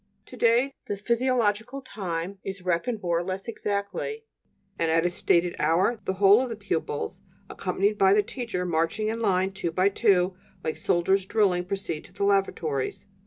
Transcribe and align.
To 0.25 0.35
day 0.35 0.73
the 0.87 0.97
physiological 0.97 1.79
time 1.83 2.39
is 2.43 2.63
reckoned 2.65 3.03
more 3.03 3.19
or 3.19 3.23
less 3.23 3.47
exactly, 3.47 4.23
and 4.79 4.89
at 4.89 5.05
a 5.05 5.11
stated 5.11 5.55
hour 5.59 6.01
the 6.05 6.13
whole 6.13 6.41
of 6.41 6.49
the 6.49 6.55
pupils, 6.55 7.21
accompanied 7.51 7.99
by 7.99 8.15
the 8.15 8.23
teacher, 8.23 8.65
marching 8.65 9.09
in 9.09 9.19
line 9.19 9.51
two 9.51 9.71
by 9.71 9.89
two, 9.89 10.35
like 10.63 10.77
soldiers 10.77 11.25
drilling, 11.25 11.65
proceed 11.65 12.03
to 12.05 12.13
the 12.13 12.23
lavatories. 12.23 13.05